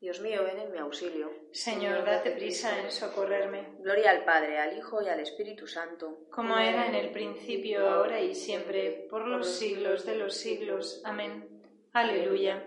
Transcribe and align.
Dios 0.00 0.18
mío, 0.22 0.42
ven 0.44 0.58
en 0.58 0.72
mi 0.72 0.78
auxilio. 0.78 1.30
Señor, 1.52 2.06
date 2.06 2.30
prisa 2.30 2.80
en 2.80 2.90
socorrerme, 2.90 3.76
Gloria 3.80 4.10
al 4.12 4.24
Padre, 4.24 4.58
al 4.58 4.74
Hijo 4.78 5.02
y 5.02 5.08
al 5.08 5.20
Espíritu 5.20 5.66
Santo. 5.66 6.20
como 6.30 6.56
era 6.56 6.86
en 6.86 6.94
el 6.94 7.10
principio, 7.10 7.86
ahora 7.86 8.18
y 8.18 8.34
siempre, 8.34 9.06
por 9.10 9.26
los 9.28 9.46
siglos 9.46 10.06
de 10.06 10.14
los 10.14 10.34
siglos. 10.34 11.02
Amén. 11.04 11.46
Aleluya. 11.92 12.64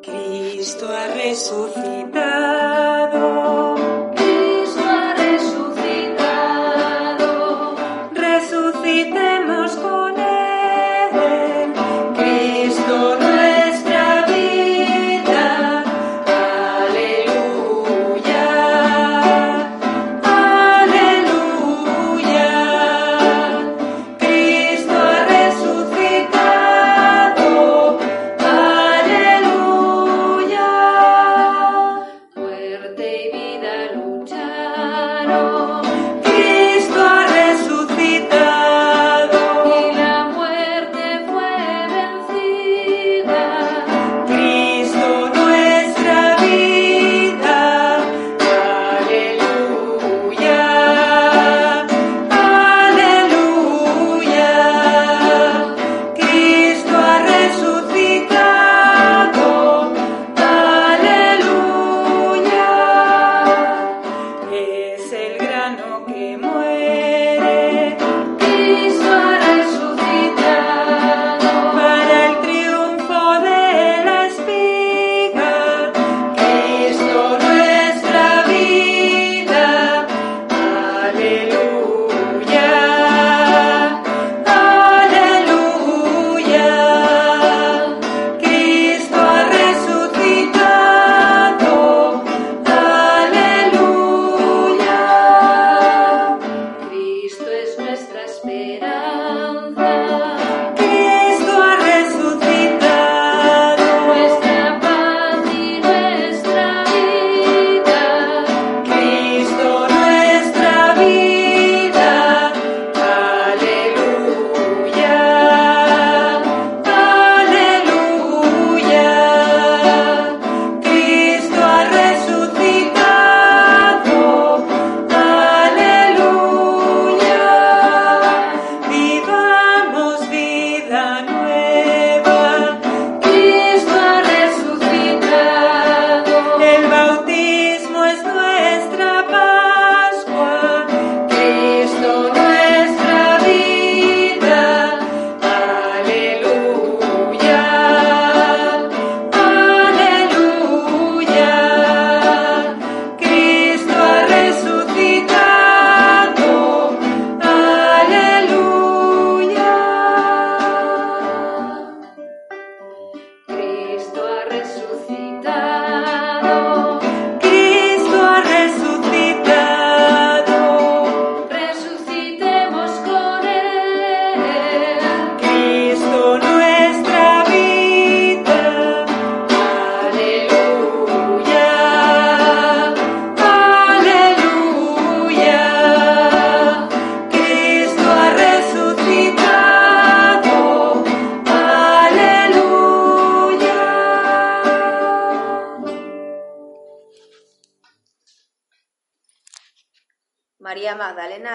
Cristo 0.00 0.88
ha 0.88 1.08
resucitado. 1.14 2.95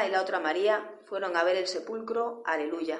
Y 0.05 0.09
la 0.09 0.21
otra 0.21 0.39
María 0.39 0.99
fueron 1.05 1.37
a 1.37 1.43
ver 1.43 1.57
el 1.57 1.67
sepulcro. 1.67 2.41
Aleluya. 2.45 2.99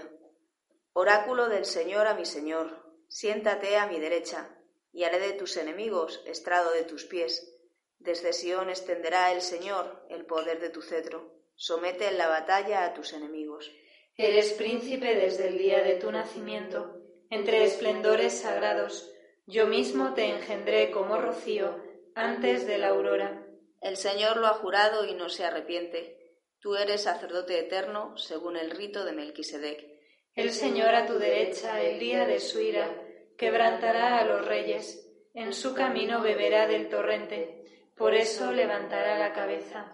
Oráculo 0.94 1.50
del 1.50 1.66
Señor 1.66 2.06
a 2.07 2.13
mi 2.13 2.25
Señor, 2.25 2.83
siéntate 3.07 3.77
a 3.77 3.88
mi 3.88 4.00
derecha, 4.00 4.50
y 4.92 5.03
haré 5.03 5.19
de 5.19 5.33
tus 5.33 5.57
enemigos 5.57 6.21
estrado 6.25 6.71
de 6.71 6.83
tus 6.83 7.06
pies. 7.06 7.57
Desde 7.98 8.33
Sión 8.33 8.69
extenderá 8.69 9.31
el 9.31 9.42
Señor 9.42 10.06
el 10.09 10.25
poder 10.25 10.59
de 10.59 10.69
tu 10.69 10.81
cetro. 10.81 11.31
Somete 11.56 12.07
en 12.07 12.18
la 12.18 12.27
batalla 12.27 12.83
a 12.83 12.94
tus 12.94 13.13
enemigos. 13.13 13.71
Eres 14.18 14.51
príncipe 14.54 15.15
desde 15.15 15.47
el 15.47 15.57
día 15.57 15.81
de 15.81 15.95
tu 15.95 16.12
nacimiento, 16.12 16.97
entre 17.30 17.63
esplendores 17.63 18.42
sagrados. 18.42 19.12
Yo 19.47 19.65
mismo 19.65 20.13
te 20.13 20.25
engendré 20.25 20.92
como 20.92 21.19
rocío 21.19 21.81
antes 22.15 22.68
de 22.68 22.77
la 22.77 22.89
aurora. 22.89 23.47
El 23.80 23.97
Señor 23.97 24.38
lo 24.38 24.47
ha 24.47 24.54
jurado 24.56 25.06
y 25.06 25.13
no 25.13 25.30
se 25.30 25.45
arrepiente. 25.45 26.20
Tú 26.62 26.75
eres 26.75 27.02
sacerdote 27.02 27.58
eterno 27.58 28.16
según 28.19 28.56
el 28.56 28.69
rito 28.69 29.04
de 29.04 29.13
Melquisedec. 29.13 30.00
El 30.36 30.52
Señor 30.52 30.94
a 30.94 31.08
tu 31.08 31.18
derecha, 31.18 31.81
el 31.81 32.00
día 32.00 32.25
de 32.28 32.40
su 32.40 32.62
ira, 32.62 32.88
quebrantará 33.36 34.19
a 34.19 34.25
los 34.25 34.46
reyes. 34.46 35.10
En 35.34 35.54
su 35.54 35.74
camino 35.74 36.22
beberá 36.22 36.68
del 36.68 36.88
torrente. 36.88 37.90
Por 37.98 38.13
eso 38.13 38.52
levantará 38.52 39.18
la 39.18 39.34
cabeza. 39.34 39.92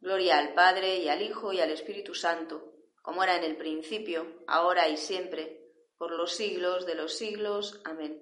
Gloria 0.00 0.36
al 0.36 0.52
Padre 0.52 0.96
y 0.98 1.08
al 1.08 1.22
Hijo 1.22 1.54
y 1.54 1.60
al 1.60 1.70
Espíritu 1.70 2.14
Santo, 2.14 2.74
como 3.00 3.24
era 3.24 3.36
en 3.36 3.44
el 3.44 3.56
principio, 3.56 4.42
ahora 4.46 4.88
y 4.88 4.98
siempre, 4.98 5.62
por 5.96 6.12
los 6.12 6.34
siglos 6.34 6.84
de 6.84 6.94
los 6.94 7.16
siglos. 7.16 7.80
Amén. 7.84 8.20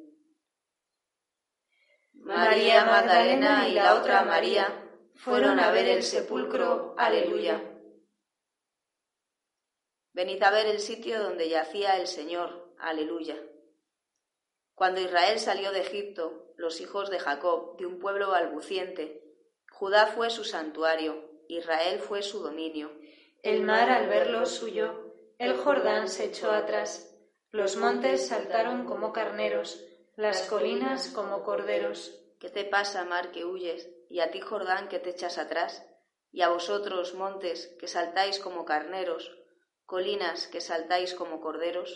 María 2.13 2.85
Magdalena 2.85 3.69
y 3.69 3.75
la 3.75 3.97
otra 3.97 4.23
María 4.23 4.87
fueron 5.17 5.59
a 5.59 5.73
ver 5.73 5.89
el 5.89 6.05
sepulcro. 6.05 6.95
Aleluya. 6.97 7.70
Venid 10.13 10.43
a 10.43 10.51
ver 10.51 10.67
el 10.67 10.81
sitio 10.81 11.23
donde 11.23 11.49
yacía 11.49 11.97
el 11.99 12.07
Señor. 12.07 12.75
Aleluya. 12.79 13.37
Cuando 14.75 15.01
Israel 15.01 15.39
salió 15.39 15.73
de 15.73 15.81
Egipto, 15.81 16.53
los 16.57 16.81
hijos 16.81 17.11
de 17.11 17.19
Jacob, 17.19 17.77
de 17.79 17.87
un 17.87 17.99
pueblo 17.99 18.31
balbuciente, 18.31 19.23
Judá 19.71 20.07
fue 20.07 20.31
su 20.31 20.45
santuario, 20.45 21.31
Israel 21.49 22.01
fue 22.01 22.23
su 22.23 22.41
dominio. 22.41 22.91
El 23.43 23.63
mar 23.63 23.91
al 23.91 24.09
verlo 24.09 24.47
suyo, 24.47 25.15
el 25.39 25.57
Jordán 25.57 26.09
se 26.09 26.25
echó 26.25 26.51
atrás 26.51 27.11
los 27.53 27.75
montes 27.77 28.29
saltaron 28.29 28.85
como 28.85 29.13
carneros, 29.13 29.85
las 30.15 30.43
colinas 30.43 31.09
como 31.09 31.43
corderos. 31.43 32.17
¿Qué 32.39 32.49
te 32.49 32.65
pasa, 32.65 33.05
mar, 33.05 33.33
que 33.33 33.45
huyes? 33.45 33.91
Y 34.09 34.21
a 34.21 34.31
ti, 34.31 34.41
Jordán, 34.41 34.89
que 34.89 35.01
te 35.01 35.11
echas 35.11 35.37
atrás? 35.37 35.85
Y 36.31 36.43
a 36.43 36.49
vosotros, 36.49 37.15
montes, 37.15 37.75
que 37.81 37.89
saltáis 37.89 38.39
como 38.39 38.65
carneros, 38.65 39.37
colinas, 39.95 40.47
que 40.47 40.61
saltáis 40.61 41.15
como 41.15 41.41
corderos. 41.41 41.91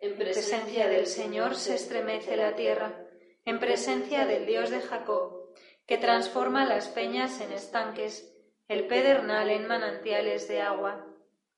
En 0.00 0.16
presencia 0.16 0.86
del 0.86 1.06
Señor 1.06 1.56
se 1.56 1.74
estremece 1.74 2.36
la 2.36 2.54
tierra, 2.54 3.08
en 3.44 3.58
presencia 3.58 4.24
del 4.24 4.46
Dios 4.46 4.70
de 4.70 4.80
Jacob, 4.80 5.52
que 5.84 5.98
transforma 5.98 6.64
las 6.64 6.86
peñas 6.88 7.40
en 7.40 7.50
estanques, 7.50 8.32
el 8.68 8.86
pedernal 8.86 9.50
en 9.50 9.66
manantiales 9.66 10.46
de 10.46 10.60
agua. 10.60 11.04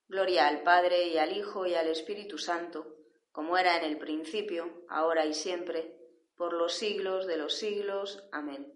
Gloria 0.09 0.49
al 0.49 0.63
Padre 0.63 1.09
y 1.09 1.19
al 1.19 1.37
Hijo 1.37 1.67
y 1.67 1.75
al 1.75 1.89
Espíritu 1.89 2.39
Santo 2.39 2.97
como 3.37 3.59
era 3.59 3.77
en 3.77 3.85
el 3.85 3.99
principio, 3.99 4.87
ahora 4.89 5.27
y 5.27 5.35
siempre, 5.35 5.95
por 6.39 6.55
los 6.55 6.73
siglos 6.73 7.27
de 7.27 7.37
los 7.37 7.53
siglos. 7.53 8.27
Amén. 8.33 8.73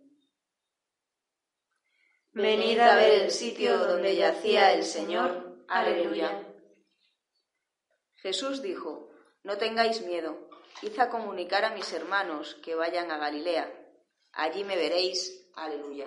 Venid 2.32 2.78
a 2.78 2.94
ver 2.96 3.22
el 3.22 3.30
sitio 3.30 3.78
donde 3.78 4.16
yacía 4.16 4.74
el 4.74 4.84
Señor. 4.84 5.64
Aleluya. 5.66 6.49
Jesús 8.22 8.62
dijo, 8.62 9.10
No 9.42 9.56
tengáis 9.56 10.02
miedo, 10.02 10.48
id 10.82 10.98
a 10.98 11.08
comunicar 11.08 11.64
a 11.64 11.70
mis 11.70 11.92
hermanos 11.92 12.56
que 12.62 12.74
vayan 12.74 13.10
a 13.10 13.18
Galilea. 13.18 13.70
Allí 14.32 14.64
me 14.64 14.76
veréis. 14.76 15.48
Aleluya. 15.54 16.06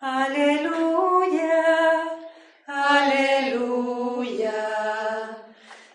Aleluya. 0.00 1.54
Aleluya. 2.66 4.54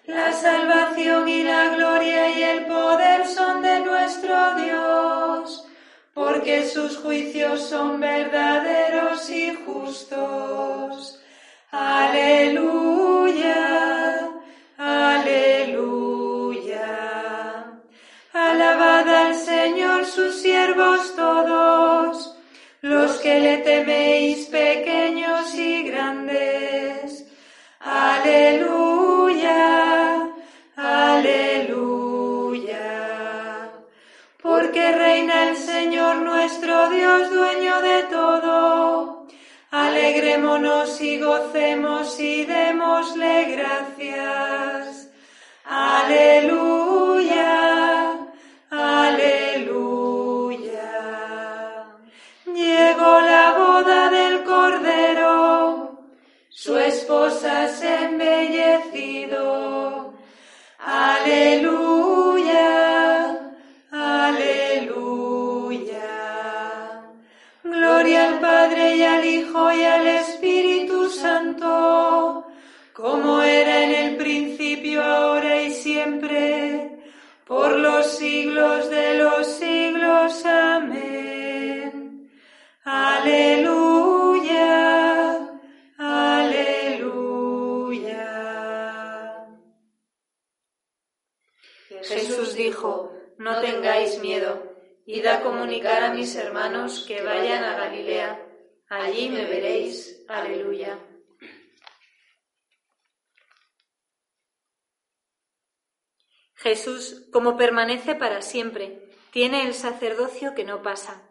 La 0.06 0.31
salvación 0.34 1.28
y 1.30 1.44
la 1.44 1.70
gloria 1.76 2.30
y 2.30 2.44
el 2.44 2.66
poder 2.66 3.28
son 3.28 3.62
de 3.62 3.80
nuestro 3.81 4.56
Dios, 4.56 5.68
porque 6.14 6.68
sus 6.68 6.98
juicios 6.98 7.62
son 7.62 8.00
verdaderos 8.00 9.30
y 9.30 9.54
justos. 9.54 11.20
Aleluya, 11.72 12.80
los 22.81 23.20
que 23.20 23.40
le 23.40 23.58
teméis 23.58 24.46
pequeños 24.48 25.54
y 25.56 25.84
grandes. 25.84 27.26
Aleluya. 27.80 29.60
Aleluya. 30.76 32.00
Porque 34.42 34.92
reina 34.92 35.50
el 35.50 35.58
Señor 35.58 36.18
nuestro 36.18 36.90
Dios, 36.90 37.30
dueño 37.30 37.81
de 37.81 38.04
todo. 38.04 39.28
Alegrémonos 39.72 41.02
y 41.02 41.20
gocemos 41.20 42.20
y 42.20 42.46
démosle 42.46 43.56
gracias. 43.56 45.10
Aleluya. 45.66 46.49
Su 56.62 56.78
esposa 56.78 57.70
se 57.70 57.88
ha 57.88 58.10
embellecido. 58.10 60.14
Aleluya, 60.78 62.60
aleluya. 63.90 65.38
Gloria 67.64 68.28
al 68.28 68.40
Padre 68.42 68.98
y 68.98 69.04
al 69.04 69.24
Hijo 69.24 69.72
y 69.72 69.86
al 69.86 70.06
Espíritu 70.06 71.10
Santo, 71.10 72.46
como 72.92 73.42
era 73.42 73.86
en 73.86 73.92
el 74.04 74.18
principio, 74.18 75.29
Jesús 92.10 92.56
dijo, 92.56 93.14
No 93.38 93.62
tengáis 93.62 94.20
miedo, 94.20 94.64
id 95.06 95.26
a 95.28 95.42
comunicar 95.42 96.04
a 96.04 96.14
mis 96.14 96.36
hermanos 96.36 97.06
que 97.08 97.22
vayan 97.22 97.64
a 97.64 97.78
Galilea, 97.78 98.46
allí 98.90 99.30
me 99.30 99.46
veréis. 99.46 100.24
Aleluya. 100.28 101.00
Jesús, 106.56 107.28
como 107.32 107.56
permanece 107.56 108.16
para 108.16 108.42
siempre, 108.42 109.10
tiene 109.32 109.64
el 109.64 109.74
sacerdocio 109.74 110.56
que 110.56 110.66
no 110.66 110.82
pasa. 110.82 111.30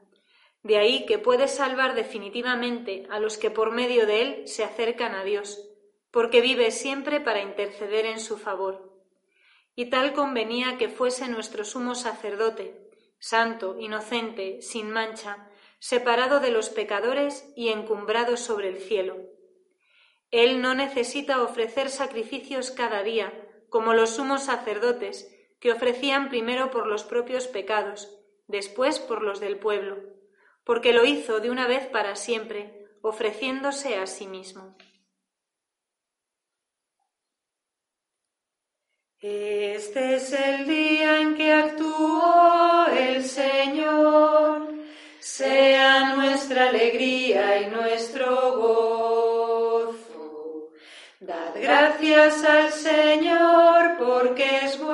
De 0.63 0.79
ahí 0.79 1.05
que 1.07 1.19
puede 1.19 1.49
salvar 1.49 1.95
definitivamente 1.95 3.07
a 3.11 3.21
los 3.21 3.37
que 3.37 3.51
por 3.51 3.71
medio 3.73 4.07
de 4.07 4.23
él 4.23 4.49
se 4.49 4.65
acercan 4.65 5.15
a 5.15 5.25
Dios, 5.25 5.69
porque 6.11 6.41
vive 6.41 6.71
siempre 6.71 7.21
para 7.21 7.43
interceder 7.43 8.07
en 8.07 8.21
su 8.21 8.39
favor. 8.39 8.98
Y 9.79 9.91
tal 9.91 10.13
convenía 10.13 10.77
que 10.77 10.89
fuese 10.89 11.29
nuestro 11.29 11.65
sumo 11.65 11.95
sacerdote, 11.95 12.91
santo, 13.21 13.77
inocente, 13.79 14.61
sin 14.61 14.91
mancha, 14.91 15.49
separado 15.79 16.41
de 16.41 16.51
los 16.51 16.69
pecadores 16.69 17.49
y 17.55 17.69
encumbrado 17.69 18.37
sobre 18.37 18.71
el 18.71 18.79
cielo. 18.79 19.19
Él 20.33 20.61
no 20.63 20.75
necesita 20.75 21.45
ofrecer 21.45 21.91
sacrificios 21.91 22.73
cada 22.73 23.05
día, 23.05 23.33
como 23.69 23.95
los 23.95 24.17
sumos 24.17 24.43
sacerdotes, 24.43 25.33
que 25.61 25.71
ofrecían 25.71 26.29
primero 26.29 26.73
por 26.73 26.89
los 26.89 27.05
propios 27.05 27.47
pecados, 27.47 28.19
después 28.49 28.99
por 28.99 29.23
los 29.23 29.39
del 29.39 29.61
pueblo, 29.61 29.97
porque 30.65 30.93
lo 30.93 31.05
hizo 31.05 31.39
de 31.39 31.53
una 31.53 31.69
vez 31.69 31.87
para 31.87 32.17
siempre, 32.17 32.89
ofreciéndose 33.01 33.97
a 33.97 34.09
sí 34.09 34.27
mismo. 34.27 34.77
Este 39.21 40.15
es 40.15 40.33
el 40.33 40.69
día 40.69 41.21
en 41.21 41.35
que 41.35 41.53
actuó 41.53 42.87
el 42.97 43.25
Señor, 43.25 44.73
sea 45.19 46.15
nuestra 46.15 46.69
alegría 46.69 47.63
y 47.63 47.67
nuestro 47.67 48.57
gozo. 48.59 49.89
Dad 51.19 51.53
gracias 51.61 52.45
al 52.45 52.73
Señor 52.73 53.97
porque 53.99 54.61
es 54.63 54.79
bueno, 54.79 54.88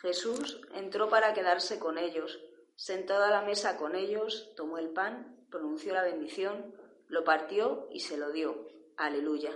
Jesús 0.00 0.60
entró 0.74 1.08
para 1.08 1.34
quedarse 1.34 1.78
con 1.78 1.98
ellos. 1.98 2.38
Sentado 2.76 3.24
a 3.24 3.30
la 3.30 3.42
mesa 3.42 3.76
con 3.76 3.96
ellos, 3.96 4.52
tomó 4.56 4.78
el 4.78 4.90
pan, 4.90 5.36
pronunció 5.50 5.92
la 5.92 6.04
bendición, 6.04 6.74
lo 7.08 7.24
partió 7.24 7.88
y 7.90 8.00
se 8.00 8.16
lo 8.16 8.30
dio. 8.30 8.68
Aleluya. 8.96 9.52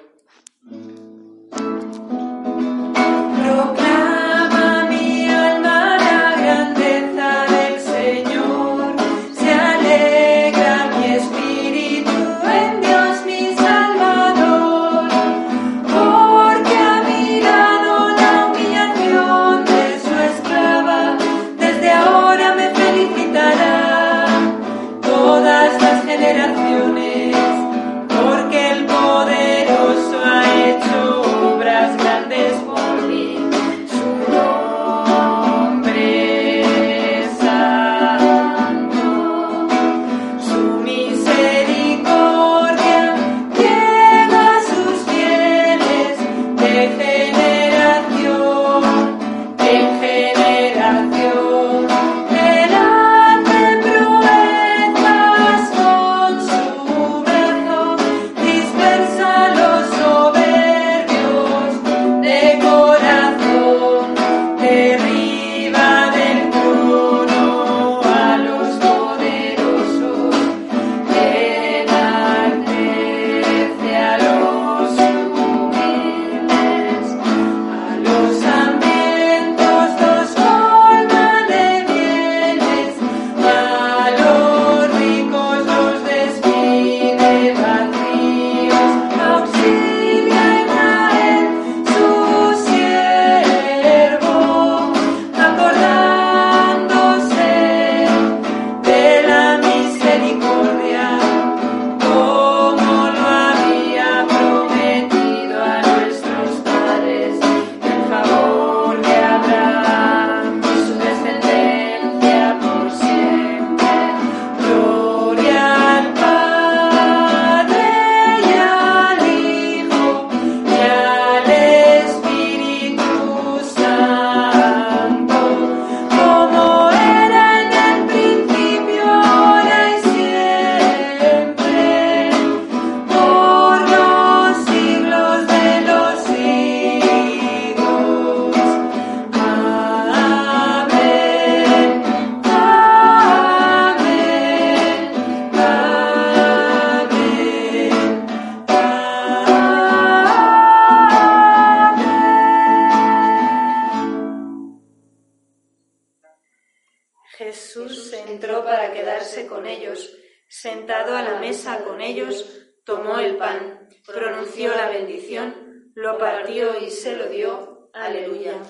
Mesa 161.62 161.85
con 161.85 162.00
ellos, 162.00 162.45
tomó 162.85 163.21
el 163.21 163.37
pan, 163.37 163.88
pronunció 164.04 164.75
la 164.75 164.88
bendición, 164.88 165.92
lo 165.95 166.19
partió 166.19 166.76
y 166.81 166.90
se 166.90 167.14
lo 167.14 167.26
dio. 167.26 167.88
Aleluya. 167.92 168.61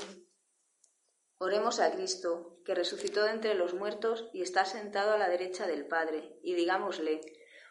Oremos 1.39 1.81
a 1.81 1.91
Cristo, 1.93 2.61
que 2.67 2.75
resucitó 2.75 3.25
de 3.25 3.31
entre 3.31 3.55
los 3.55 3.73
muertos 3.73 4.29
y 4.35 4.43
está 4.43 4.67
sentado 4.67 5.13
a 5.13 5.19
la 5.19 5.31
derecha 5.31 5.67
del 5.67 5.87
Padre, 5.87 6.37
y 6.43 6.55
digámosle, 6.55 7.23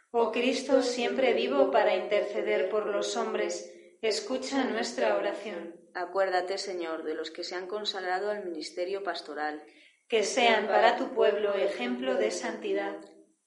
Oh 0.09 0.31
Cristo, 0.31 0.81
siempre 0.81 1.33
vivo 1.33 1.69
para 1.69 1.95
interceder 1.95 2.67
por 2.71 2.87
los 2.87 3.15
hombres, 3.15 3.71
escucha 4.01 4.63
nuestra 4.63 5.17
oración. 5.17 5.75
Acuérdate, 5.93 6.57
Señor, 6.57 7.03
de 7.03 7.13
los 7.13 7.29
que 7.29 7.43
se 7.43 7.53
han 7.53 7.67
consagrado 7.67 8.31
al 8.31 8.43
ministerio 8.43 9.03
pastoral. 9.03 9.63
Que 10.07 10.23
sean 10.23 10.65
para 10.65 10.97
tu 10.97 11.13
pueblo 11.13 11.53
ejemplo 11.53 12.15
de 12.15 12.31
santidad. 12.31 12.97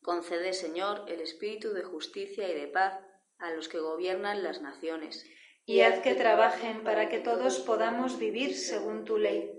Concede, 0.05 0.53
Señor, 0.53 1.07
el 1.09 1.23
espíritu 1.23 1.73
de 1.73 1.83
justicia 1.83 2.47
y 2.47 2.55
de 2.55 2.69
paz 2.69 3.01
a 3.39 3.51
los 3.53 3.71
que 3.71 3.79
gobiernan 3.79 4.43
las 4.43 4.61
naciones. 4.61 5.25
Y 5.65 5.81
haz 5.81 6.01
que 6.01 6.15
trabajen 6.15 6.85
para 6.85 7.09
que 7.09 7.21
todos 7.21 7.59
podamos 7.61 8.19
vivir 8.19 8.55
según 8.55 9.07
tu 9.07 9.17
ley. 9.17 9.51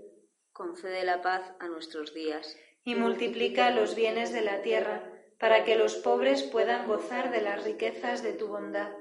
Concede 0.52 1.02
la 1.02 1.20
paz 1.20 1.42
a 1.58 1.66
nuestros 1.66 2.14
días. 2.14 2.56
Y 2.84 2.94
multiplica 2.94 3.72
los 3.72 3.96
bienes 3.96 4.32
de 4.32 4.42
la 4.42 4.62
tierra 4.62 5.12
para 5.40 5.64
que 5.64 5.74
los 5.74 5.96
pobres 5.96 6.44
puedan 6.44 6.86
gozar 6.86 7.32
de 7.32 7.42
las 7.42 7.64
riquezas 7.64 8.22
de 8.22 8.32
tu 8.32 8.46
bondad. 8.46 8.92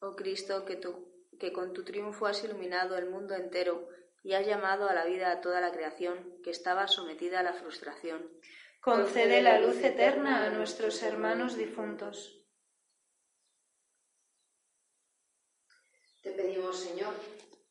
Oh 0.00 0.14
Cristo, 0.16 0.66
que, 0.66 0.80
que 1.38 1.50
con 1.50 1.72
tu 1.72 1.82
triunfo 1.82 2.26
has 2.26 2.44
iluminado 2.44 2.98
el 2.98 3.08
mundo 3.08 3.34
entero 3.34 3.88
y 4.22 4.34
has 4.34 4.46
llamado 4.46 4.86
a 4.86 4.92
la 4.92 5.06
vida 5.06 5.32
a 5.32 5.40
toda 5.40 5.62
la 5.62 5.72
creación 5.72 6.42
que 6.44 6.50
estaba 6.50 6.88
sometida 6.88 7.40
a 7.40 7.42
la 7.42 7.54
frustración. 7.54 8.30
Concede 8.80 9.42
la 9.42 9.60
luz 9.60 9.84
eterna 9.84 10.46
a 10.46 10.50
nuestros 10.50 11.02
hermanos 11.02 11.54
difuntos. 11.54 12.46
Te 16.22 16.30
pedimos, 16.32 16.80
Señor, 16.80 17.12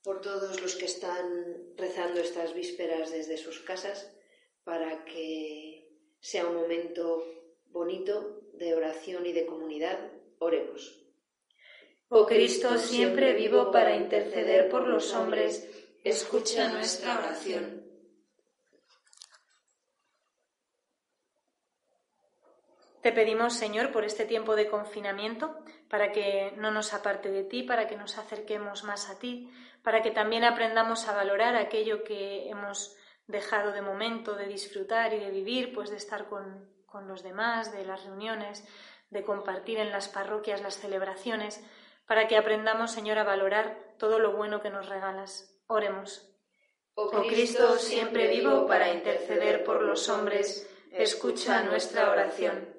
por 0.04 0.22
todos 0.22 0.62
los 0.62 0.76
que 0.76 0.86
están 0.86 1.76
rezando 1.76 2.20
estas 2.20 2.54
vísperas 2.54 3.12
desde 3.12 3.38
sus 3.38 3.60
casas, 3.62 4.16
para 4.64 5.04
que 5.04 5.90
sea 6.20 6.46
un 6.46 6.56
momento 6.56 7.24
bonito 7.66 8.42
de 8.54 8.76
oración 8.76 9.26
y 9.26 9.34
de 9.34 9.48
comunidad, 9.48 10.12
oremos. 10.38 10.96
Oh 12.10 12.28
Cristo, 12.28 12.78
siempre 12.78 13.34
vivo 13.34 13.72
para 13.72 13.96
interceder 13.96 14.70
por 14.70 14.88
los 14.88 15.12
hombres, 15.16 15.68
escucha 16.04 16.72
nuestra 16.72 17.18
oración. 17.18 17.89
Te 23.02 23.14
pedimos, 23.14 23.54
Señor, 23.54 23.92
por 23.92 24.04
este 24.04 24.26
tiempo 24.26 24.56
de 24.56 24.68
confinamiento, 24.68 25.58
para 25.90 26.12
que 26.12 26.54
no 26.58 26.70
nos 26.70 26.94
aparte 26.94 27.32
de 27.32 27.44
ti, 27.44 27.64
para 27.64 27.88
que 27.88 27.96
nos 27.96 28.18
acerquemos 28.18 28.84
más 28.84 29.10
a 29.10 29.20
ti, 29.20 29.50
para 29.84 30.02
que 30.02 30.12
también 30.12 30.44
aprendamos 30.44 31.08
a 31.08 31.14
valorar 31.14 31.56
aquello 31.56 32.04
que 32.04 32.50
hemos 32.50 32.98
dejado 33.26 33.72
de 33.72 33.82
momento 33.82 34.36
de 34.36 34.48
disfrutar 34.48 35.14
y 35.14 35.20
de 35.20 35.32
vivir, 35.32 35.74
pues 35.74 35.90
de 35.90 35.96
estar 35.96 36.28
con, 36.28 36.68
con 36.86 37.08
los 37.08 37.24
demás, 37.24 37.72
de 37.72 37.86
las 37.86 38.04
reuniones, 38.04 38.68
de 39.10 39.24
compartir 39.24 39.80
en 39.80 39.92
las 39.92 40.10
parroquias 40.10 40.62
las 40.62 40.78
celebraciones, 40.78 41.64
para 42.06 42.28
que 42.28 42.38
aprendamos, 42.38 42.92
Señor, 42.92 43.18
a 43.18 43.24
valorar 43.24 43.94
todo 43.98 44.20
lo 44.20 44.36
bueno 44.36 44.62
que 44.62 44.72
nos 44.72 44.90
regalas. 44.90 45.56
Oremos. 45.68 46.28
Oh 46.96 47.10
Cristo, 47.10 47.78
siempre 47.78 48.28
vivo 48.28 48.68
para 48.68 48.92
interceder 48.92 49.64
por 49.64 49.84
los 49.84 50.10
hombres, 50.10 50.70
escucha 50.92 51.64
nuestra 51.64 52.12
oración. 52.12 52.79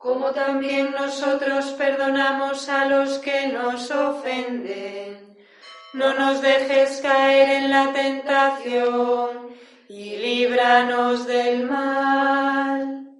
como 0.00 0.32
también 0.32 0.92
nosotros 0.92 1.72
perdonamos 1.72 2.70
a 2.70 2.86
los 2.86 3.18
que 3.18 3.48
nos 3.48 3.90
ofenden. 3.90 5.36
No 5.92 6.14
nos 6.14 6.40
dejes 6.40 7.02
caer 7.02 7.50
en 7.50 7.70
la 7.70 7.92
tentación 7.92 9.54
y 9.90 10.16
líbranos 10.16 11.26
del 11.26 11.66
mal. 11.68 13.14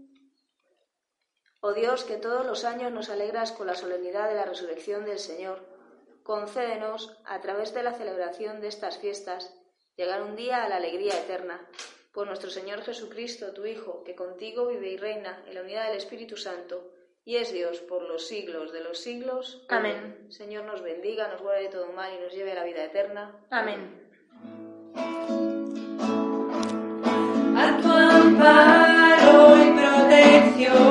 Oh 1.60 1.74
Dios, 1.74 2.04
que 2.04 2.16
todos 2.16 2.46
los 2.46 2.64
años 2.64 2.90
nos 2.90 3.10
alegras 3.10 3.52
con 3.52 3.66
la 3.66 3.74
solemnidad 3.74 4.30
de 4.30 4.36
la 4.36 4.46
resurrección 4.46 5.04
del 5.04 5.18
Señor, 5.18 5.62
concédenos, 6.22 7.14
a 7.26 7.42
través 7.42 7.74
de 7.74 7.82
la 7.82 7.92
celebración 7.92 8.62
de 8.62 8.68
estas 8.68 8.96
fiestas, 8.96 9.54
llegar 9.96 10.22
un 10.22 10.34
día 10.34 10.64
a 10.64 10.68
la 10.70 10.76
alegría 10.76 11.12
eterna. 11.12 11.60
Por 12.12 12.26
nuestro 12.26 12.50
Señor 12.50 12.82
Jesucristo, 12.82 13.52
tu 13.52 13.64
Hijo, 13.66 14.02
que 14.04 14.14
contigo 14.14 14.66
vive 14.66 14.90
y 14.90 14.96
reina 14.96 15.44
en 15.46 15.54
la 15.54 15.62
unidad 15.62 15.88
del 15.88 15.96
Espíritu 15.96 16.36
Santo, 16.36 16.92
y 17.24 17.36
es 17.36 17.52
Dios 17.52 17.80
por 17.80 18.02
los 18.02 18.26
siglos 18.26 18.72
de 18.72 18.80
los 18.80 18.98
siglos. 18.98 19.64
Amén. 19.68 20.26
Señor 20.30 20.64
nos 20.64 20.82
bendiga, 20.82 21.28
nos 21.28 21.42
guarde 21.42 21.64
de 21.64 21.68
todo 21.68 21.92
mal 21.92 22.12
y 22.12 22.20
nos 22.20 22.32
lleve 22.32 22.52
a 22.52 22.56
la 22.56 22.64
vida 22.64 22.84
eterna. 22.84 23.46
Amén. 23.50 24.08
a 27.56 27.80
tu 27.82 27.88
amparo 27.88 29.56
y 29.56 29.70
protección. 29.78 30.89